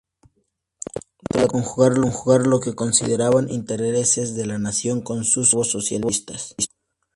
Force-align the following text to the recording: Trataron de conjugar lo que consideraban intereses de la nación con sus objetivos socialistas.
Trataron 1.29 1.61
de 1.61 1.93
conjugar 2.07 2.47
lo 2.47 2.59
que 2.59 2.73
consideraban 2.73 3.51
intereses 3.51 4.35
de 4.35 4.47
la 4.47 4.57
nación 4.57 5.01
con 5.01 5.23
sus 5.25 5.53
objetivos 5.53 5.67
socialistas. 5.71 6.55